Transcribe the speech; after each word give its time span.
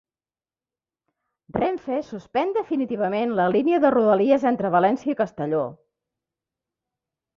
Renfe 1.57 1.99
suspèn 2.07 2.55
definitivament 2.57 3.35
la 3.41 3.47
línia 3.57 3.83
de 3.85 3.93
Rodalies 3.99 4.49
entre 4.53 4.73
València 4.77 5.15
i 5.15 5.19
Castelló 5.21 5.61